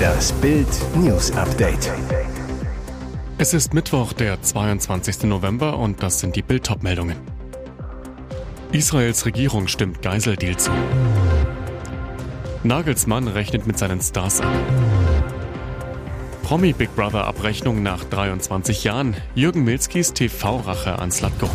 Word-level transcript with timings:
Das 0.00 0.32
Bild 0.34 0.68
News 0.94 1.32
Update. 1.32 1.90
Es 3.38 3.52
ist 3.52 3.74
Mittwoch, 3.74 4.12
der 4.12 4.40
22. 4.40 5.24
November 5.24 5.78
und 5.78 6.02
das 6.02 6.20
sind 6.20 6.36
die 6.36 6.42
Bild 6.42 6.70
meldungen 6.82 7.16
Israels 8.70 9.26
Regierung 9.26 9.66
stimmt 9.66 10.02
Geiseldeal 10.02 10.56
zu. 10.56 10.70
Nagelsmann 12.62 13.26
rechnet 13.26 13.66
mit 13.66 13.76
seinen 13.78 14.00
Stars 14.00 14.40
ab. 14.40 14.52
Promi 16.42 16.72
Big 16.72 16.94
Brother 16.94 17.24
Abrechnung 17.24 17.82
nach 17.82 18.04
23 18.04 18.84
Jahren. 18.84 19.16
Jürgen 19.34 19.64
Milskis 19.64 20.12
TV-Rache 20.12 20.98
an 20.98 21.10
Slatko. 21.10 21.50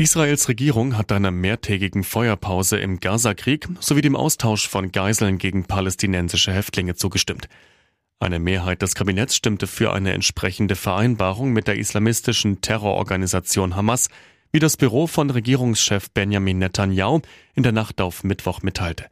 Israels 0.00 0.48
Regierung 0.48 0.96
hat 0.96 1.12
einer 1.12 1.30
mehrtägigen 1.30 2.04
Feuerpause 2.04 2.78
im 2.78 3.00
Gaza-Krieg 3.00 3.68
sowie 3.80 4.00
dem 4.00 4.16
Austausch 4.16 4.66
von 4.66 4.92
Geiseln 4.92 5.36
gegen 5.36 5.64
palästinensische 5.64 6.54
Häftlinge 6.54 6.94
zugestimmt. 6.94 7.50
Eine 8.18 8.38
Mehrheit 8.38 8.80
des 8.80 8.94
Kabinetts 8.94 9.36
stimmte 9.36 9.66
für 9.66 9.92
eine 9.92 10.14
entsprechende 10.14 10.74
Vereinbarung 10.74 11.52
mit 11.52 11.68
der 11.68 11.76
islamistischen 11.76 12.62
Terrororganisation 12.62 13.76
Hamas, 13.76 14.08
wie 14.52 14.58
das 14.58 14.78
Büro 14.78 15.06
von 15.06 15.28
Regierungschef 15.28 16.10
Benjamin 16.12 16.56
Netanyahu 16.56 17.20
in 17.54 17.62
der 17.62 17.72
Nacht 17.72 18.00
auf 18.00 18.24
Mittwoch 18.24 18.62
mitteilte. 18.62 19.04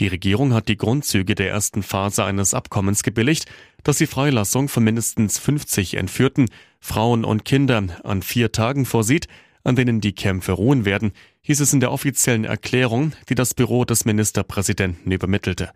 Die 0.00 0.08
Regierung 0.08 0.52
hat 0.52 0.68
die 0.68 0.76
Grundzüge 0.76 1.34
der 1.34 1.48
ersten 1.48 1.82
Phase 1.82 2.26
eines 2.26 2.52
Abkommens 2.52 3.02
gebilligt, 3.02 3.46
das 3.84 3.96
die 3.96 4.06
Freilassung 4.06 4.68
von 4.68 4.84
mindestens 4.84 5.38
50 5.38 5.94
Entführten, 5.94 6.50
Frauen 6.78 7.24
und 7.24 7.46
Kindern 7.46 7.92
an 8.04 8.20
vier 8.20 8.52
Tagen 8.52 8.84
vorsieht, 8.84 9.26
an 9.64 9.76
denen 9.76 10.00
die 10.00 10.14
Kämpfe 10.14 10.52
ruhen 10.52 10.84
werden, 10.84 11.12
hieß 11.42 11.60
es 11.60 11.72
in 11.72 11.80
der 11.80 11.92
offiziellen 11.92 12.44
Erklärung, 12.44 13.12
die 13.28 13.34
das 13.34 13.54
Büro 13.54 13.84
des 13.84 14.04
Ministerpräsidenten 14.04 15.10
übermittelte. 15.10 15.70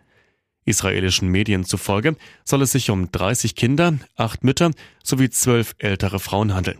Israelischen 0.64 1.28
Medien 1.28 1.64
zufolge 1.64 2.16
soll 2.44 2.62
es 2.62 2.72
sich 2.72 2.90
um 2.90 3.12
30 3.12 3.54
Kinder, 3.54 3.98
acht 4.16 4.44
Mütter 4.44 4.70
sowie 5.02 5.30
zwölf 5.30 5.74
ältere 5.78 6.20
Frauen 6.20 6.54
handeln. 6.54 6.78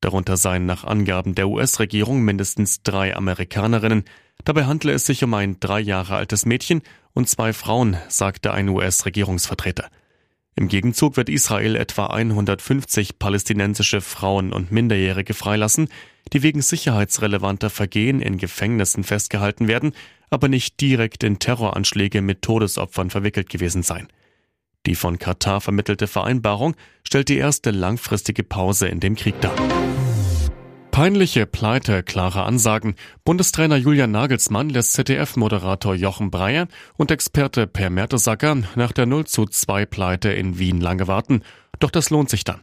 Darunter 0.00 0.36
seien 0.36 0.66
nach 0.66 0.84
Angaben 0.84 1.34
der 1.34 1.48
US-Regierung 1.48 2.22
mindestens 2.22 2.82
drei 2.82 3.16
Amerikanerinnen. 3.16 4.04
Dabei 4.44 4.66
handle 4.66 4.92
es 4.92 5.06
sich 5.06 5.24
um 5.24 5.32
ein 5.32 5.58
drei 5.60 5.80
Jahre 5.80 6.16
altes 6.16 6.44
Mädchen 6.44 6.82
und 7.14 7.28
zwei 7.30 7.54
Frauen, 7.54 7.96
sagte 8.08 8.52
ein 8.52 8.68
US-Regierungsvertreter. 8.68 9.88
Im 10.56 10.68
Gegenzug 10.68 11.16
wird 11.16 11.28
Israel 11.28 11.74
etwa 11.74 12.06
150 12.06 13.18
palästinensische 13.18 14.00
Frauen 14.00 14.52
und 14.52 14.70
Minderjährige 14.70 15.34
freilassen, 15.34 15.88
die 16.32 16.42
wegen 16.42 16.62
sicherheitsrelevanter 16.62 17.70
Vergehen 17.70 18.20
in 18.20 18.38
Gefängnissen 18.38 19.02
festgehalten 19.02 19.66
werden, 19.66 19.92
aber 20.30 20.48
nicht 20.48 20.80
direkt 20.80 21.24
in 21.24 21.38
Terroranschläge 21.38 22.22
mit 22.22 22.42
Todesopfern 22.42 23.10
verwickelt 23.10 23.48
gewesen 23.48 23.82
seien. 23.82 24.08
Die 24.86 24.94
von 24.94 25.18
Katar 25.18 25.60
vermittelte 25.60 26.06
Vereinbarung 26.06 26.76
stellt 27.04 27.28
die 27.28 27.38
erste 27.38 27.70
langfristige 27.70 28.44
Pause 28.44 28.86
in 28.86 29.00
dem 29.00 29.16
Krieg 29.16 29.40
dar. 29.40 29.54
Peinliche 30.94 31.44
Pleite, 31.44 32.04
klare 32.04 32.44
Ansagen. 32.44 32.94
Bundestrainer 33.24 33.74
Julian 33.74 34.12
Nagelsmann 34.12 34.68
lässt 34.68 34.92
ZDF-Moderator 34.92 35.96
Jochen 35.96 36.30
Breyer 36.30 36.68
und 36.96 37.10
Experte 37.10 37.66
Per 37.66 37.90
Mertesacker 37.90 38.58
nach 38.76 38.92
der 38.92 39.06
0 39.06 39.26
zu 39.26 39.44
2 39.44 39.86
Pleite 39.86 40.32
in 40.32 40.56
Wien 40.60 40.80
lange 40.80 41.08
warten. 41.08 41.42
Doch 41.80 41.90
das 41.90 42.10
lohnt 42.10 42.30
sich 42.30 42.44
dann. 42.44 42.60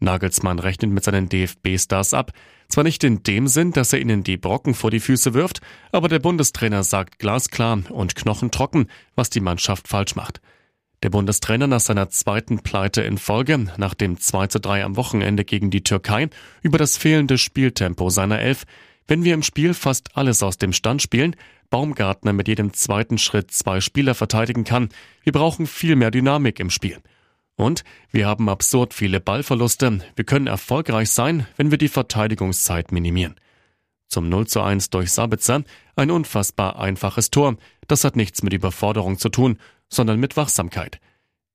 Nagelsmann 0.00 0.58
rechnet 0.58 0.90
mit 0.90 1.04
seinen 1.04 1.28
DFB-Stars 1.28 2.12
ab. 2.12 2.32
Zwar 2.68 2.82
nicht 2.82 3.04
in 3.04 3.22
dem 3.22 3.46
Sinn, 3.46 3.70
dass 3.70 3.92
er 3.92 4.00
ihnen 4.00 4.24
die 4.24 4.36
Brocken 4.36 4.74
vor 4.74 4.90
die 4.90 4.98
Füße 4.98 5.32
wirft, 5.32 5.60
aber 5.92 6.08
der 6.08 6.18
Bundestrainer 6.18 6.82
sagt 6.82 7.20
glasklar 7.20 7.82
und 7.90 8.16
knochentrocken, 8.16 8.90
was 9.14 9.30
die 9.30 9.38
Mannschaft 9.38 9.86
falsch 9.86 10.16
macht. 10.16 10.40
Der 11.02 11.08
Bundestrainer 11.08 11.66
nach 11.66 11.80
seiner 11.80 12.10
zweiten 12.10 12.58
Pleite 12.58 13.00
in 13.00 13.16
Folge, 13.16 13.56
nach 13.78 13.94
dem 13.94 14.20
2 14.20 14.48
zu 14.48 14.60
3 14.60 14.84
am 14.84 14.96
Wochenende 14.96 15.46
gegen 15.46 15.70
die 15.70 15.82
Türkei, 15.82 16.28
über 16.60 16.76
das 16.76 16.98
fehlende 16.98 17.38
Spieltempo 17.38 18.10
seiner 18.10 18.38
Elf. 18.38 18.64
Wenn 19.06 19.24
wir 19.24 19.32
im 19.32 19.42
Spiel 19.42 19.72
fast 19.72 20.14
alles 20.14 20.42
aus 20.42 20.58
dem 20.58 20.74
Stand 20.74 21.00
spielen, 21.00 21.36
Baumgartner 21.70 22.34
mit 22.34 22.48
jedem 22.48 22.74
zweiten 22.74 23.16
Schritt 23.16 23.50
zwei 23.50 23.80
Spieler 23.80 24.14
verteidigen 24.14 24.64
kann, 24.64 24.90
wir 25.22 25.32
brauchen 25.32 25.66
viel 25.66 25.96
mehr 25.96 26.10
Dynamik 26.10 26.60
im 26.60 26.68
Spiel. 26.68 26.98
Und 27.56 27.82
wir 28.10 28.26
haben 28.26 28.50
absurd 28.50 28.92
viele 28.92 29.20
Ballverluste. 29.20 30.00
Wir 30.16 30.24
können 30.24 30.48
erfolgreich 30.48 31.10
sein, 31.10 31.46
wenn 31.56 31.70
wir 31.70 31.78
die 31.78 31.88
Verteidigungszeit 31.88 32.92
minimieren. 32.92 33.36
Zum 34.06 34.28
0 34.28 34.48
zu 34.48 34.60
1 34.60 34.90
durch 34.90 35.12
Sabitzer 35.12 35.62
ein 35.96 36.10
unfassbar 36.10 36.78
einfaches 36.78 37.30
Tor. 37.30 37.56
Das 37.86 38.04
hat 38.04 38.16
nichts 38.16 38.42
mit 38.42 38.52
Überforderung 38.52 39.18
zu 39.18 39.28
tun, 39.28 39.58
sondern 39.90 40.18
mit 40.18 40.36
Wachsamkeit. 40.36 41.00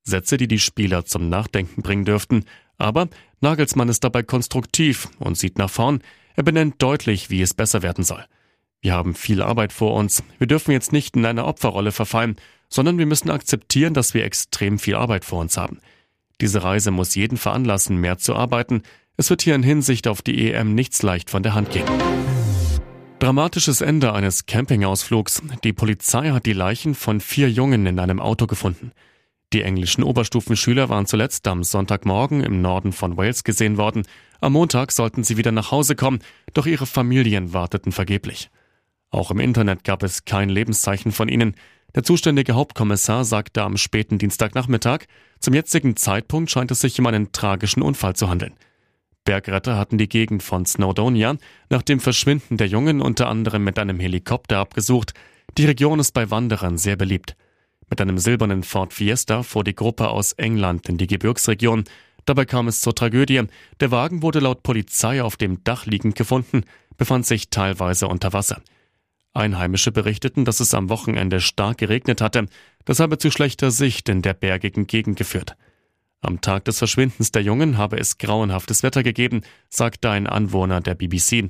Sätze, 0.03 0.37
die 0.37 0.47
die 0.47 0.59
Spieler 0.59 1.05
zum 1.05 1.29
Nachdenken 1.29 1.81
bringen 1.81 2.05
dürften. 2.05 2.45
Aber 2.77 3.07
Nagelsmann 3.41 3.89
ist 3.89 4.03
dabei 4.03 4.21
konstruktiv 4.21 5.09
und 5.19 5.37
sieht 5.37 5.57
nach 5.57 5.69
vorn. 5.69 6.01
Er 6.35 6.43
benennt 6.43 6.75
deutlich, 6.79 7.29
wie 7.29 7.41
es 7.41 7.53
besser 7.53 7.81
werden 7.81 8.03
soll. 8.03 8.23
Wir 8.81 8.93
haben 8.93 9.15
viel 9.15 9.41
Arbeit 9.41 9.73
vor 9.73 9.95
uns. 9.95 10.23
Wir 10.37 10.47
dürfen 10.47 10.71
jetzt 10.71 10.93
nicht 10.93 11.15
in 11.15 11.25
eine 11.25 11.45
Opferrolle 11.45 11.91
verfallen, 11.91 12.35
sondern 12.69 12.97
wir 12.97 13.05
müssen 13.05 13.31
akzeptieren, 13.31 13.93
dass 13.93 14.13
wir 14.13 14.23
extrem 14.23 14.77
viel 14.77 14.95
Arbeit 14.95 15.25
vor 15.25 15.39
uns 15.39 15.57
haben. 15.57 15.79
Diese 16.41 16.63
Reise 16.63 16.91
muss 16.91 17.15
jeden 17.15 17.37
veranlassen, 17.37 17.97
mehr 17.97 18.17
zu 18.17 18.35
arbeiten. 18.35 18.83
Es 19.17 19.29
wird 19.29 19.41
hier 19.41 19.55
in 19.55 19.63
Hinsicht 19.63 20.07
auf 20.07 20.21
die 20.21 20.51
EM 20.51 20.75
nichts 20.75 21.01
leicht 21.01 21.29
von 21.29 21.41
der 21.41 21.53
Hand 21.53 21.71
gehen. 21.71 21.85
Dramatisches 23.25 23.81
Ende 23.81 24.13
eines 24.13 24.45
Campingausflugs. 24.45 25.41
Die 25.63 25.73
Polizei 25.73 26.29
hat 26.29 26.45
die 26.45 26.53
Leichen 26.53 26.93
von 26.93 27.19
vier 27.19 27.49
Jungen 27.49 27.87
in 27.87 27.97
einem 27.97 28.19
Auto 28.19 28.45
gefunden. 28.45 28.91
Die 29.51 29.63
englischen 29.63 30.03
Oberstufenschüler 30.03 30.89
waren 30.89 31.07
zuletzt 31.07 31.47
am 31.47 31.63
Sonntagmorgen 31.63 32.43
im 32.43 32.61
Norden 32.61 32.91
von 32.93 33.17
Wales 33.17 33.43
gesehen 33.43 33.77
worden. 33.77 34.03
Am 34.41 34.53
Montag 34.53 34.91
sollten 34.91 35.23
sie 35.23 35.37
wieder 35.37 35.51
nach 35.51 35.71
Hause 35.71 35.95
kommen, 35.95 36.19
doch 36.53 36.67
ihre 36.67 36.85
Familien 36.85 37.51
warteten 37.51 37.91
vergeblich. 37.91 38.51
Auch 39.09 39.31
im 39.31 39.39
Internet 39.39 39.83
gab 39.83 40.03
es 40.03 40.25
kein 40.25 40.49
Lebenszeichen 40.49 41.11
von 41.11 41.27
ihnen. 41.27 41.55
Der 41.95 42.03
zuständige 42.03 42.53
Hauptkommissar 42.53 43.25
sagte 43.25 43.63
am 43.63 43.77
späten 43.77 44.19
Dienstagnachmittag, 44.19 45.05
zum 45.39 45.55
jetzigen 45.55 45.95
Zeitpunkt 45.95 46.51
scheint 46.51 46.69
es 46.69 46.81
sich 46.81 46.99
um 46.99 47.07
einen 47.07 47.31
tragischen 47.31 47.81
Unfall 47.81 48.15
zu 48.15 48.29
handeln. 48.29 48.53
Bergretter 49.25 49.77
hatten 49.77 49.97
die 49.97 50.07
Gegend 50.07 50.43
von 50.43 50.65
Snowdonia 50.65 51.35
nach 51.69 51.81
dem 51.81 51.99
Verschwinden 51.99 52.57
der 52.57 52.67
Jungen 52.67 53.01
unter 53.01 53.27
anderem 53.27 53.63
mit 53.63 53.77
einem 53.77 53.99
Helikopter 53.99 54.59
abgesucht. 54.59 55.13
Die 55.57 55.65
Region 55.65 55.99
ist 55.99 56.13
bei 56.13 56.31
Wanderern 56.31 56.77
sehr 56.77 56.95
beliebt. 56.95 57.35
Mit 57.89 57.99
einem 57.99 58.17
silbernen 58.17 58.63
Ford 58.63 58.93
Fiesta 58.93 59.43
fuhr 59.43 59.63
die 59.63 59.75
Gruppe 59.75 60.09
aus 60.09 60.31
England 60.33 60.87
in 60.87 60.97
die 60.97 61.07
Gebirgsregion. 61.07 61.83
Dabei 62.25 62.45
kam 62.45 62.67
es 62.67 62.81
zur 62.81 62.95
Tragödie. 62.95 63.43
Der 63.79 63.91
Wagen 63.91 64.21
wurde 64.21 64.39
laut 64.39 64.63
Polizei 64.63 65.21
auf 65.21 65.37
dem 65.37 65.63
Dach 65.63 65.85
liegend 65.85 66.15
gefunden, 66.15 66.63
befand 66.97 67.25
sich 67.25 67.49
teilweise 67.49 68.07
unter 68.07 68.31
Wasser. 68.33 68.61
Einheimische 69.33 69.91
berichteten, 69.91 70.45
dass 70.45 70.59
es 70.59 70.73
am 70.73 70.89
Wochenende 70.89 71.41
stark 71.41 71.79
geregnet 71.79 72.21
hatte. 72.21 72.45
Das 72.85 72.99
habe 72.99 73.17
zu 73.17 73.31
schlechter 73.31 73.69
Sicht 73.69 74.07
in 74.07 74.21
der 74.21 74.33
bergigen 74.33 74.87
Gegend 74.87 75.17
geführt. 75.17 75.55
Am 76.21 76.41
Tag 76.41 76.65
des 76.65 76.79
Verschwindens 76.79 77.31
der 77.31 77.43
Jungen 77.43 77.77
habe 77.77 77.97
es 77.97 78.17
grauenhaftes 78.17 78.83
Wetter 78.83 79.03
gegeben, 79.03 79.41
sagte 79.69 80.09
ein 80.09 80.27
Anwohner 80.27 80.81
der 80.81 80.95
BBC. 80.95 81.49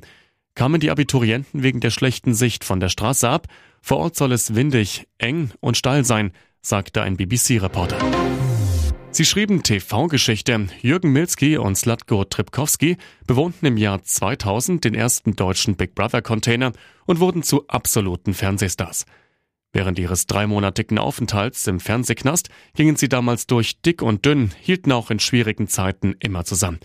Kamen 0.54 0.80
die 0.80 0.90
Abiturienten 0.90 1.62
wegen 1.62 1.80
der 1.80 1.90
schlechten 1.90 2.34
Sicht 2.34 2.64
von 2.64 2.80
der 2.80 2.88
Straße 2.88 3.28
ab? 3.28 3.46
Vor 3.80 3.98
Ort 3.98 4.16
soll 4.16 4.32
es 4.32 4.54
windig, 4.54 5.06
eng 5.18 5.50
und 5.60 5.76
steil 5.76 6.04
sein, 6.04 6.32
sagte 6.62 7.02
ein 7.02 7.16
BBC-Reporter. 7.16 7.98
Sie 9.16 9.24
schrieben 9.24 9.62
TV-Geschichte. 9.62 10.66
Jürgen 10.82 11.10
Milski 11.10 11.56
und 11.56 11.76
Slatko 11.76 12.24
Tripkowski 12.24 12.98
bewohnten 13.26 13.64
im 13.64 13.78
Jahr 13.78 14.02
2000 14.02 14.84
den 14.84 14.94
ersten 14.94 15.36
deutschen 15.36 15.76
Big 15.76 15.94
Brother-Container 15.94 16.72
und 17.06 17.20
wurden 17.20 17.42
zu 17.42 17.66
absoluten 17.68 18.34
Fernsehstars. 18.34 19.06
Während 19.76 19.98
ihres 19.98 20.26
dreimonatigen 20.26 20.98
Aufenthalts 20.98 21.66
im 21.66 21.80
Fernsehknast 21.80 22.48
gingen 22.74 22.96
sie 22.96 23.10
damals 23.10 23.46
durch 23.46 23.82
dick 23.82 24.00
und 24.00 24.24
dünn, 24.24 24.50
hielten 24.58 24.90
auch 24.90 25.10
in 25.10 25.18
schwierigen 25.18 25.68
Zeiten 25.68 26.16
immer 26.18 26.46
zusammen. 26.46 26.80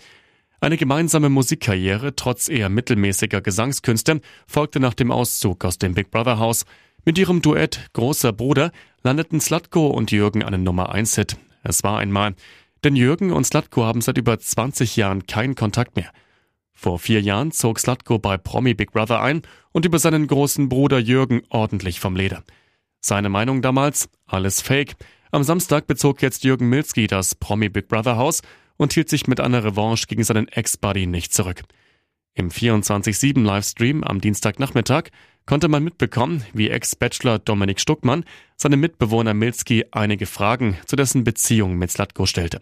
Eine 0.60 0.76
gemeinsame 0.76 1.30
Musikkarriere 1.30 2.14
trotz 2.16 2.50
eher 2.50 2.68
mittelmäßiger 2.68 3.40
Gesangskünste 3.40 4.20
folgte 4.46 4.78
nach 4.78 4.92
dem 4.92 5.10
Auszug 5.10 5.64
aus 5.64 5.78
dem 5.78 5.94
Big 5.94 6.10
Brother 6.10 6.38
Haus. 6.38 6.66
Mit 7.06 7.16
ihrem 7.16 7.40
Duett 7.40 7.88
Großer 7.94 8.34
Bruder 8.34 8.72
landeten 9.02 9.40
Slatko 9.40 9.86
und 9.86 10.12
Jürgen 10.12 10.42
einen 10.42 10.62
Nummer 10.62 10.92
1 10.92 11.14
Hit. 11.14 11.38
Es 11.62 11.82
war 11.84 11.98
einmal. 11.98 12.34
Denn 12.84 12.94
Jürgen 12.94 13.32
und 13.32 13.46
Slatko 13.46 13.84
haben 13.84 14.02
seit 14.02 14.18
über 14.18 14.38
20 14.38 14.96
Jahren 14.96 15.26
keinen 15.26 15.54
Kontakt 15.54 15.96
mehr. 15.96 16.12
Vor 16.74 16.98
vier 16.98 17.22
Jahren 17.22 17.52
zog 17.52 17.80
Slatko 17.80 18.18
bei 18.18 18.36
Promi 18.36 18.74
Big 18.74 18.92
Brother 18.92 19.22
ein 19.22 19.40
und 19.70 19.86
über 19.86 19.98
seinen 19.98 20.26
großen 20.26 20.68
Bruder 20.68 20.98
Jürgen 20.98 21.40
ordentlich 21.48 21.98
vom 21.98 22.16
Leder. 22.16 22.44
Seine 23.04 23.28
Meinung 23.28 23.62
damals? 23.62 24.08
Alles 24.26 24.62
Fake. 24.62 24.94
Am 25.32 25.42
Samstag 25.42 25.88
bezog 25.88 26.22
jetzt 26.22 26.44
Jürgen 26.44 26.68
Milski 26.68 27.08
das 27.08 27.34
Promi 27.34 27.68
Big 27.68 27.88
Brother 27.88 28.16
Haus 28.16 28.42
und 28.76 28.92
hielt 28.92 29.08
sich 29.08 29.26
mit 29.26 29.40
einer 29.40 29.64
Revanche 29.64 30.06
gegen 30.06 30.22
seinen 30.22 30.46
Ex-Buddy 30.46 31.06
nicht 31.06 31.34
zurück. 31.34 31.62
Im 32.34 32.50
24-7-Livestream 32.50 34.04
am 34.04 34.20
Dienstagnachmittag 34.20 35.10
konnte 35.46 35.66
man 35.66 35.82
mitbekommen, 35.82 36.44
wie 36.52 36.70
Ex-Bachelor 36.70 37.40
Dominik 37.40 37.80
Stuckmann 37.80 38.24
seinem 38.56 38.78
Mitbewohner 38.78 39.34
Milski 39.34 39.84
einige 39.90 40.26
Fragen 40.26 40.78
zu 40.86 40.94
dessen 40.94 41.24
Beziehung 41.24 41.76
mit 41.76 41.90
Slatko 41.90 42.26
stellte. 42.26 42.60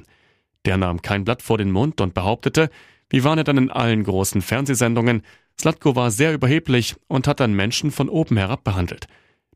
Der 0.65 0.79
nahm 0.79 1.03
kein 1.03 1.25
Blatt 1.25 1.43
vor 1.43 1.59
den 1.59 1.71
Mund 1.71 2.01
und 2.01 2.15
behauptete, 2.15 2.71
wie 3.11 3.25
waren 3.25 3.39
er 3.39 3.45
dann 3.45 3.59
in 3.59 3.71
allen 3.71 4.05
großen 4.05 4.41
Fernsehsendungen, 4.41 5.23
Slatko 5.61 5.97
war 5.97 6.11
sehr 6.11 6.33
überheblich 6.33 6.97
und 7.09 7.27
hat 7.27 7.41
dann 7.41 7.53
Menschen 7.53 7.91
von 7.91 8.09
oben 8.09 8.39
herab 8.39 8.65
behandelt. 8.65 9.07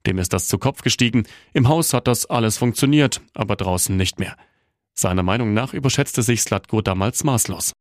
Dem 0.06 0.18
ist 0.18 0.32
das 0.32 0.48
zu 0.48 0.58
Kopf 0.58 0.82
gestiegen, 0.82 1.24
im 1.52 1.68
Haus 1.68 1.94
hat 1.94 2.06
das 2.06 2.26
alles 2.26 2.58
funktioniert, 2.58 3.20
aber 3.32 3.56
draußen 3.56 3.96
nicht 3.96 4.18
mehr. 4.18 4.36
Seiner 4.94 5.22
Meinung 5.22 5.54
nach 5.54 5.74
überschätzte 5.74 6.22
sich 6.22 6.42
Slatko 6.42 6.82
damals 6.82 7.24
maßlos. 7.24 7.72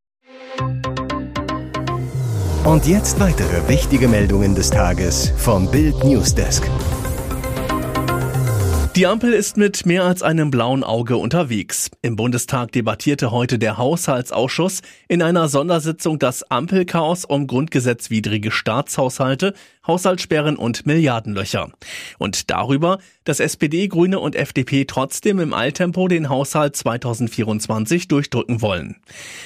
Und 2.63 2.87
jetzt 2.87 3.19
weitere 3.19 3.67
wichtige 3.67 4.07
Meldungen 4.07 4.55
des 4.55 4.69
Tages 4.69 5.33
vom 5.37 5.69
Bild 5.69 6.01
Newsdesk. 6.03 6.63
Die 8.95 9.07
Ampel 9.07 9.33
ist 9.33 9.57
mit 9.57 9.87
mehr 9.87 10.03
als 10.03 10.21
einem 10.21 10.51
blauen 10.51 10.83
Auge 10.83 11.17
unterwegs. 11.17 11.89
Im 12.03 12.15
Bundestag 12.15 12.71
debattierte 12.73 13.31
heute 13.31 13.57
der 13.57 13.77
Haushaltsausschuss 13.77 14.81
in 15.07 15.23
einer 15.23 15.49
Sondersitzung 15.49 16.19
das 16.19 16.43
Ampelchaos 16.43 17.25
um 17.25 17.47
grundgesetzwidrige 17.47 18.51
Staatshaushalte 18.51 19.55
Haushaltssperren 19.85 20.55
und 20.55 20.85
Milliardenlöcher. 20.85 21.71
Und 22.17 22.49
darüber, 22.49 22.99
dass 23.25 23.39
SPD, 23.39 23.87
Grüne 23.87 24.19
und 24.19 24.35
FDP 24.35 24.85
trotzdem 24.85 25.39
im 25.39 25.53
Eiltempo 25.53 26.07
den 26.07 26.29
Haushalt 26.29 26.75
2024 26.75 28.07
durchdrücken 28.07 28.61
wollen. 28.61 28.97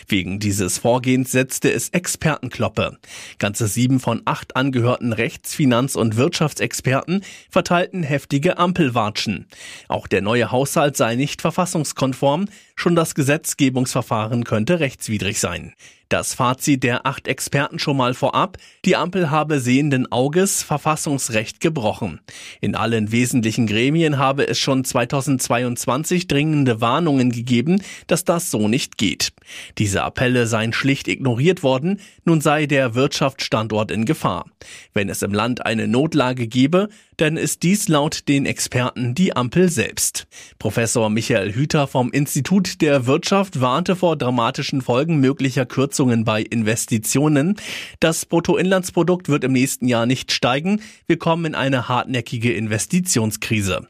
Wegen 0.07 0.39
dieses 0.39 0.77
Vorgehens 0.77 1.31
setzte 1.31 1.71
es 1.71 1.89
Expertenkloppe. 1.89 2.97
Ganze 3.39 3.67
sieben 3.67 3.99
von 3.99 4.21
acht 4.25 4.55
angehörten 4.55 5.13
Rechts-, 5.13 5.55
Finanz- 5.55 5.95
und 5.95 6.17
Wirtschaftsexperten 6.17 7.23
verteilten 7.49 8.03
heftige 8.03 8.57
Ampelwatschen. 8.57 9.47
Auch 9.87 10.07
der 10.07 10.21
neue 10.21 10.51
Haushalt 10.51 10.97
sei 10.97 11.15
nicht 11.15 11.41
verfassungskonform, 11.41 12.47
schon 12.75 12.95
das 12.95 13.15
Gesetzgebungsverfahren 13.15 14.43
könnte 14.43 14.79
rechtswidrig 14.79 15.39
sein. 15.39 15.73
Das 16.09 16.33
Fazit 16.33 16.83
der 16.83 17.05
acht 17.05 17.27
Experten 17.27 17.79
schon 17.79 17.97
mal 17.97 18.13
vorab, 18.13 18.57
die 18.85 18.95
Ampel 18.95 19.29
habe 19.29 19.59
sehenden 19.59 20.09
Auges 20.09 20.63
Verfassungsrecht 20.63 21.59
gebrochen. 21.59 22.21
In 22.61 22.75
allen 22.75 23.11
wesentlichen 23.11 23.67
Gremien 23.67 24.17
habe 24.17 24.47
es 24.47 24.57
schon 24.57 24.85
2022 24.85 26.27
dringende 26.27 26.79
Warnungen 26.79 27.29
gegeben, 27.29 27.81
dass 28.07 28.23
das 28.23 28.51
so 28.51 28.69
nicht 28.69 28.97
geht. 28.97 29.33
Diese 29.77 30.03
Appelle 30.03 30.47
seien 30.47 30.71
schlicht 30.71 31.09
ignoriert 31.09 31.61
worden, 31.61 31.99
nun 32.23 32.39
sei 32.39 32.67
der 32.67 32.95
Wirtschaftsstandort 32.95 33.91
in 33.91 34.05
Gefahr. 34.05 34.45
Wenn 34.93 35.09
es 35.09 35.21
im 35.21 35.33
Land 35.33 35.65
eine 35.65 35.89
Notlage 35.89 36.47
gebe, 36.47 36.87
dann 37.17 37.35
ist 37.35 37.63
dies 37.63 37.87
laut 37.89 38.29
den 38.29 38.45
Experten 38.45 39.13
die 39.13 39.35
Ampel 39.35 39.69
selbst. 39.69 40.27
Professor 40.59 41.09
Michael 41.09 41.53
Hüter 41.53 41.87
vom 41.87 42.11
Institut 42.11 42.81
der 42.81 43.07
Wirtschaft 43.07 43.59
warnte 43.59 43.95
vor 43.95 44.15
dramatischen 44.15 44.81
Folgen 44.81 45.19
möglicher 45.19 45.65
Kürzungen 45.65 45.96
bei 46.05 46.41
Investitionen. 46.41 47.55
Das 47.99 48.25
Bruttoinlandsprodukt 48.25 49.29
wird 49.29 49.43
im 49.43 49.53
nächsten 49.53 49.87
Jahr 49.87 50.05
nicht 50.05 50.31
steigen. 50.31 50.81
Wir 51.07 51.17
kommen 51.17 51.45
in 51.45 51.55
eine 51.55 51.89
hartnäckige 51.89 52.53
Investitionskrise. 52.53 53.87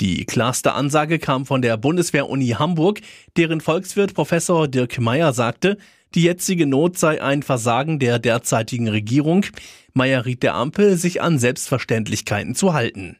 Die 0.00 0.24
klarste 0.24 0.72
Ansage 0.72 1.18
kam 1.18 1.44
von 1.46 1.62
der 1.62 1.76
Bundeswehr-Uni 1.76 2.48
Hamburg, 2.58 3.00
deren 3.36 3.60
Volkswirt 3.60 4.14
Professor 4.14 4.66
Dirk 4.66 4.98
Meyer 4.98 5.32
sagte, 5.32 5.76
die 6.14 6.24
jetzige 6.24 6.66
Not 6.66 6.98
sei 6.98 7.22
ein 7.22 7.42
Versagen 7.42 7.98
der 7.98 8.18
derzeitigen 8.18 8.88
Regierung. 8.88 9.46
Meyer 9.94 10.26
riet 10.26 10.42
der 10.42 10.54
Ampel, 10.54 10.96
sich 10.96 11.22
an 11.22 11.38
Selbstverständlichkeiten 11.38 12.54
zu 12.54 12.74
halten. 12.74 13.16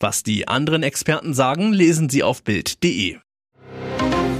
Was 0.00 0.22
die 0.22 0.48
anderen 0.48 0.82
Experten 0.82 1.34
sagen, 1.34 1.72
lesen 1.72 2.08
Sie 2.08 2.22
auf 2.22 2.42
Bild.de. 2.42 3.18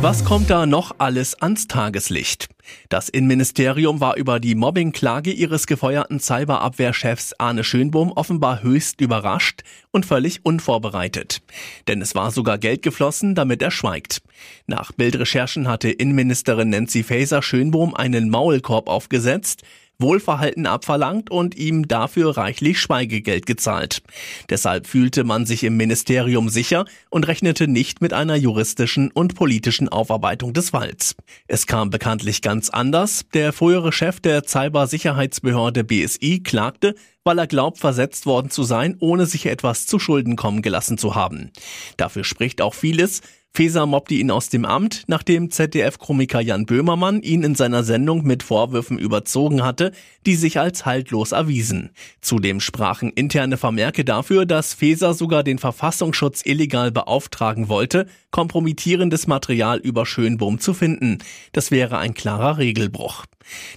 Was 0.03 0.25
kommt 0.25 0.51
da 0.51 0.67
noch 0.67 0.97
alles 0.99 1.41
ans 1.41 1.69
Tageslicht? 1.69 2.49
Das 2.89 3.09
Innenministerium 3.09 4.01
war 4.01 4.17
über 4.17 4.41
die 4.41 4.57
Mobbingklage 4.57 5.31
ihres 5.31 5.69
gefeuerten 5.69 6.19
Cyberabwehrchefs 6.19 7.35
Arne 7.39 7.63
Schönbohm 7.63 8.11
offenbar 8.11 8.65
höchst 8.65 9.01
überrascht 9.01 9.63
und 9.93 10.05
völlig 10.05 10.45
unvorbereitet. 10.45 11.41
Denn 11.87 12.03
es 12.03 12.17
war 12.17 12.33
sogar 12.33 12.59
Geld 12.59 12.83
geflossen, 12.83 13.37
damit 13.37 13.63
er 13.63 13.71
schweigt. 13.71 14.23
Nach 14.67 14.91
Bildrecherchen 14.91 15.69
hatte 15.69 15.91
Innenministerin 15.91 16.71
Nancy 16.71 17.05
Faeser 17.05 17.41
Schönbohm 17.41 17.95
einen 17.95 18.29
Maulkorb 18.29 18.89
aufgesetzt, 18.89 19.63
Wohlverhalten 20.03 20.67
abverlangt 20.67 21.31
und 21.31 21.57
ihm 21.57 21.89
dafür 21.89 22.37
reichlich 22.37 22.79
Schweigegeld 22.79 23.47
gezahlt. 23.47 24.03
Deshalb 24.51 24.87
fühlte 24.87 25.25
man 25.25 25.47
sich 25.47 25.65
im 25.65 25.79
Ministerium 25.79 26.51
sicher 26.51 26.85
und 27.09 27.27
rechnete 27.27 27.69
nicht 27.69 28.03
mit 28.03 28.13
einer 28.13 28.37
juristischen 28.37 29.11
und 29.11 29.35
politischen 29.35 29.89
Aufarbeitung 29.89 30.53
des 30.53 30.71
Falls. 30.71 31.17
Es 31.49 31.67
kam 31.67 31.89
bekanntlich 31.89 32.43
ganz 32.43 32.69
anders. 32.69 33.25
Der 33.33 33.55
frühere 33.55 33.93
Chef 33.93 34.21
der 34.21 34.43
Cybersicherheitsbehörde 34.45 35.85
BSI 35.85 36.43
klagte, 36.45 36.95
weil 37.25 37.39
er 37.39 37.47
glaubt, 37.47 37.79
versetzt 37.79 38.27
worden 38.27 38.51
zu 38.51 38.65
sein, 38.65 38.97
ohne 39.01 39.27
sich 39.27 39.47
etwas 39.47 39.87
zu 39.87 39.99
Schulden 39.99 40.37
kommen 40.37 40.61
gelassen 40.63 40.99
zu 40.99 41.15
haben. 41.15 41.51
Dafür 41.97 42.25
spricht 42.25 42.61
auch 42.61 42.75
vieles, 42.75 43.23
Feser 43.55 43.85
mobbte 43.85 44.15
ihn 44.15 44.31
aus 44.31 44.49
dem 44.49 44.65
Amt, 44.65 45.03
nachdem 45.09 45.51
ZDF-Komiker 45.51 46.41
Jan 46.41 46.65
Böhmermann 46.65 47.21
ihn 47.21 47.43
in 47.43 47.55
seiner 47.55 47.85
Sendung 47.85 48.25
mit 48.25 48.43
Vorwürfen 48.43 48.99
überzogen 48.99 49.63
hatte, 49.63 49.93
die 50.25 50.37
sich 50.37 50.59
als 50.59 50.87
haltlos 50.87 51.33
erwiesen. 51.33 51.91
Zudem 52.23 52.61
sprachen 52.61 53.11
interne 53.11 53.59
Vermerke 53.59 54.07
dafür, 54.07 54.47
dass 54.47 54.73
Feser 54.73 55.13
sogar 55.13 55.43
den 55.43 55.59
Verfassungsschutz 55.59 56.47
illegal 56.47 56.91
beauftragen 56.91 57.69
wollte, 57.69 58.07
kompromittierendes 58.31 59.27
Material 59.27 59.79
über 59.79 60.07
Schönbohm 60.07 60.59
zu 60.59 60.73
finden. 60.73 61.19
Das 61.53 61.71
wäre 61.71 61.99
ein 61.99 62.15
klarer 62.15 62.57
Regelbruch. 62.57 63.27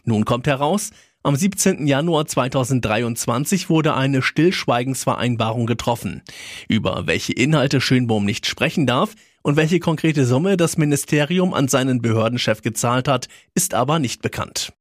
Nun 0.06 0.24
kommt 0.24 0.48
heraus, 0.48 0.92
am 1.22 1.36
17. 1.36 1.88
Januar 1.88 2.28
2023 2.28 3.70
wurde 3.70 3.96
eine 3.96 4.22
Stillschweigensvereinbarung 4.22 5.66
getroffen. 5.66 6.22
Über 6.70 7.08
welche 7.08 7.34
Inhalte 7.34 7.82
Schönbohm 7.82 8.26
nicht 8.26 8.46
sprechen 8.46 8.86
darf, 8.86 9.16
und 9.46 9.58
welche 9.58 9.80
konkrete 9.80 10.26
Summe 10.26 10.58
das 10.58 10.76
Ministerium 10.76 11.54
an 11.54 11.68
seinen 11.68 12.02
Behördenchef 12.02 12.64
gezahlt 12.64 13.08
hat, 13.08 13.28
ist 13.54 13.76
aber 13.76 14.00
nicht 14.00 14.24
bekannt. 14.24 14.74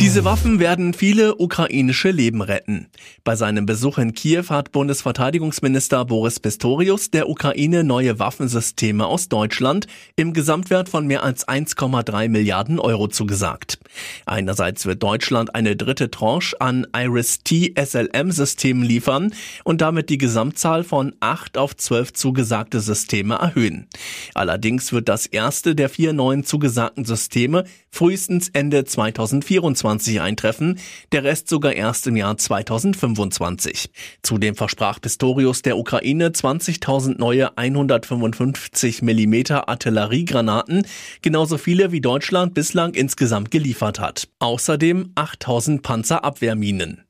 Diese 0.00 0.24
Waffen 0.24 0.60
werden 0.60 0.94
viele 0.94 1.36
ukrainische 1.36 2.10
Leben 2.10 2.40
retten. 2.40 2.86
Bei 3.22 3.36
seinem 3.36 3.66
Besuch 3.66 3.98
in 3.98 4.14
Kiew 4.14 4.44
hat 4.48 4.72
Bundesverteidigungsminister 4.72 6.06
Boris 6.06 6.40
Pistorius 6.40 7.10
der 7.10 7.28
Ukraine 7.28 7.84
neue 7.84 8.18
Waffensysteme 8.18 9.06
aus 9.06 9.28
Deutschland 9.28 9.88
im 10.16 10.32
Gesamtwert 10.32 10.88
von 10.88 11.06
mehr 11.06 11.22
als 11.22 11.46
1,3 11.46 12.30
Milliarden 12.30 12.78
Euro 12.78 13.08
zugesagt. 13.08 13.78
Einerseits 14.24 14.86
wird 14.86 15.02
Deutschland 15.02 15.54
eine 15.54 15.76
dritte 15.76 16.10
Tranche 16.10 16.58
an 16.62 16.86
Iris-T 16.96 17.74
SLM-Systemen 17.76 18.82
liefern 18.82 19.34
und 19.64 19.82
damit 19.82 20.08
die 20.08 20.18
Gesamtzahl 20.18 20.82
von 20.82 21.14
acht 21.20 21.58
auf 21.58 21.76
zwölf 21.76 22.14
zugesagte 22.14 22.80
Systeme 22.80 23.34
erhöhen. 23.34 23.86
Allerdings 24.32 24.94
wird 24.94 25.10
das 25.10 25.26
erste 25.26 25.74
der 25.74 25.90
vier 25.90 26.14
neuen 26.14 26.42
zugesagten 26.42 27.04
Systeme 27.04 27.64
frühestens 27.90 28.48
Ende 28.48 28.86
2024 28.86 29.89
2024 29.98 30.20
eintreffen, 30.20 30.78
der 31.12 31.24
Rest 31.24 31.48
sogar 31.48 31.72
erst 31.72 32.06
im 32.06 32.16
Jahr 32.16 32.36
2025. 32.36 33.90
Zudem 34.22 34.54
versprach 34.54 35.00
Pistorius 35.00 35.62
der 35.62 35.78
Ukraine 35.78 36.28
20.000 36.28 37.18
neue 37.18 37.56
155 37.56 39.02
mm 39.02 39.34
Artilleriegranaten, 39.66 40.86
genauso 41.22 41.58
viele 41.58 41.92
wie 41.92 42.00
Deutschland 42.00 42.54
bislang 42.54 42.94
insgesamt 42.94 43.50
geliefert 43.50 44.00
hat. 44.00 44.28
Außerdem 44.38 45.12
8.000 45.14 45.82
Panzerabwehrminen. 45.82 47.04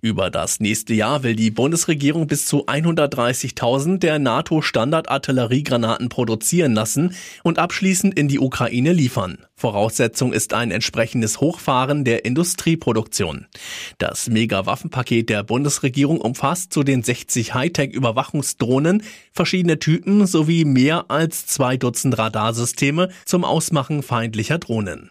Über 0.00 0.30
das 0.30 0.60
nächste 0.60 0.94
Jahr 0.94 1.22
will 1.22 1.34
die 1.34 1.50
Bundesregierung 1.50 2.26
bis 2.26 2.46
zu 2.46 2.66
130.000 2.66 3.98
der 3.98 4.18
NATO-Standard-Artilleriegranaten 4.18 6.08
produzieren 6.08 6.74
lassen 6.74 7.14
und 7.42 7.58
abschließend 7.58 8.16
in 8.16 8.28
die 8.28 8.38
Ukraine 8.38 8.92
liefern. 8.92 9.38
Voraussetzung 9.56 10.32
ist 10.32 10.52
ein 10.54 10.70
entsprechendes 10.70 11.40
Hochfahren 11.40 12.04
der 12.04 12.24
Industrieproduktion. 12.24 13.46
Das 13.98 14.28
Mega-Waffenpaket 14.28 15.30
der 15.30 15.42
Bundesregierung 15.42 16.20
umfasst 16.20 16.72
zu 16.72 16.82
den 16.82 17.02
60 17.02 17.54
Hightech-Überwachungsdrohnen 17.54 19.02
verschiedene 19.32 19.78
Typen 19.78 20.26
sowie 20.26 20.64
mehr 20.64 21.06
als 21.08 21.46
zwei 21.46 21.76
Dutzend 21.76 22.18
Radarsysteme 22.18 23.08
zum 23.24 23.44
Ausmachen 23.44 24.02
feindlicher 24.02 24.58
Drohnen. 24.58 25.10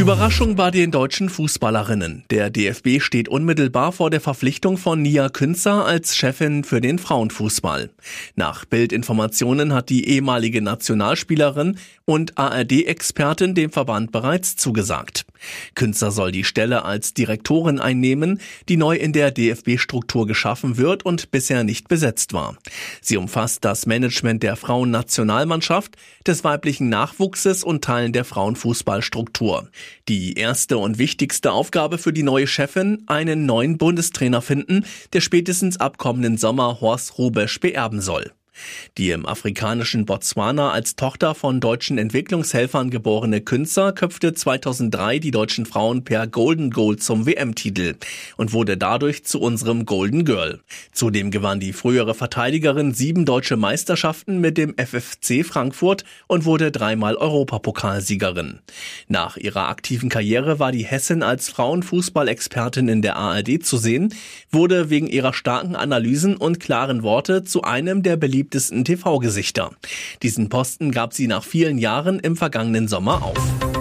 Überraschung 0.00 0.56
bei 0.56 0.70
den 0.70 0.90
deutschen 0.90 1.28
Fußballerinnen. 1.28 2.24
Der 2.30 2.48
DFB 2.48 3.00
steht 3.00 3.28
unmittelbar 3.28 3.92
vor 3.92 4.08
der 4.08 4.22
Verpflichtung 4.22 4.78
von 4.78 5.02
Nia 5.02 5.28
Künzer 5.28 5.84
als 5.84 6.16
Chefin 6.16 6.64
für 6.64 6.80
den 6.80 6.98
Frauenfußball. 6.98 7.90
Nach 8.34 8.64
Bildinformationen 8.64 9.74
hat 9.74 9.90
die 9.90 10.08
ehemalige 10.08 10.62
Nationalspielerin 10.62 11.76
und 12.06 12.38
ARD-Expertin 12.38 13.54
dem 13.54 13.70
Verband 13.70 14.10
bereits 14.10 14.56
zugesagt. 14.56 15.26
Künzer 15.74 16.10
soll 16.10 16.32
die 16.32 16.44
Stelle 16.44 16.84
als 16.84 17.12
Direktorin 17.12 17.78
einnehmen, 17.78 18.40
die 18.70 18.78
neu 18.78 18.96
in 18.96 19.12
der 19.12 19.30
DFB-Struktur 19.30 20.26
geschaffen 20.26 20.78
wird 20.78 21.04
und 21.04 21.30
bisher 21.30 21.62
nicht 21.62 21.88
besetzt 21.88 22.32
war. 22.32 22.56
Sie 23.02 23.18
umfasst 23.18 23.64
das 23.66 23.84
Management 23.84 24.42
der 24.42 24.56
Frauennationalmannschaft, 24.56 25.96
des 26.26 26.44
weiblichen 26.44 26.88
Nachwuchses 26.88 27.64
und 27.64 27.84
Teilen 27.84 28.12
der 28.12 28.24
Frauenfußballstruktur. 28.24 29.68
Die 30.08 30.34
erste 30.34 30.78
und 30.78 30.98
wichtigste 30.98 31.52
Aufgabe 31.52 31.98
für 31.98 32.12
die 32.12 32.22
neue 32.22 32.46
Chefin, 32.46 33.02
einen 33.06 33.46
neuen 33.46 33.78
Bundestrainer 33.78 34.42
finden, 34.42 34.84
der 35.12 35.20
spätestens 35.20 35.78
ab 35.78 35.98
kommenden 35.98 36.36
Sommer 36.36 36.80
Horst 36.80 37.18
Rubesch 37.18 37.60
beerben 37.60 38.00
soll. 38.00 38.32
Die 38.98 39.10
im 39.10 39.26
afrikanischen 39.26 40.04
Botswana 40.04 40.72
als 40.72 40.96
Tochter 40.96 41.34
von 41.34 41.60
deutschen 41.60 41.96
Entwicklungshelfern 41.96 42.90
geborene 42.90 43.40
Künzer 43.40 43.92
köpfte 43.92 44.34
2003 44.34 45.18
die 45.18 45.30
deutschen 45.30 45.64
Frauen 45.64 46.04
per 46.04 46.26
Golden 46.26 46.70
Goal 46.70 46.96
zum 46.96 47.26
WM-Titel 47.26 47.94
und 48.36 48.52
wurde 48.52 48.76
dadurch 48.76 49.24
zu 49.24 49.40
unserem 49.40 49.86
Golden 49.86 50.24
Girl. 50.24 50.60
Zudem 50.92 51.30
gewann 51.30 51.60
die 51.60 51.72
frühere 51.72 52.14
Verteidigerin 52.14 52.92
sieben 52.92 53.24
deutsche 53.24 53.56
Meisterschaften 53.56 54.40
mit 54.40 54.58
dem 54.58 54.74
FFC 54.76 55.44
Frankfurt 55.46 56.04
und 56.26 56.44
wurde 56.44 56.70
dreimal 56.70 57.16
Europapokalsiegerin. 57.16 58.58
Nach 59.08 59.36
ihrer 59.36 59.68
aktiven 59.68 60.08
Karriere 60.08 60.58
war 60.58 60.72
die 60.72 60.84
Hessin 60.84 61.22
als 61.22 61.48
Frauenfußballexpertin 61.48 62.88
in 62.88 63.02
der 63.02 63.16
ARD 63.16 63.64
zu 63.64 63.76
sehen, 63.76 64.14
wurde 64.50 64.90
wegen 64.90 65.06
ihrer 65.06 65.32
starken 65.32 65.76
Analysen 65.76 66.36
und 66.36 66.60
klaren 66.60 67.02
Worte 67.02 67.44
zu 67.44 67.62
einem 67.62 68.02
der 68.02 68.16
beliebtesten 68.16 68.49
beliebtesten 68.50 68.84
TV-Gesichter. 68.84 69.70
Diesen 70.22 70.48
Posten 70.48 70.90
gab 70.90 71.14
sie 71.14 71.28
nach 71.28 71.44
vielen 71.44 71.78
Jahren 71.78 72.18
im 72.18 72.36
vergangenen 72.36 72.88
Sommer 72.88 73.22
auf. 73.22 73.79